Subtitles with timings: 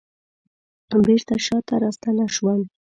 [1.05, 2.59] بیرته شاته راستنه شوم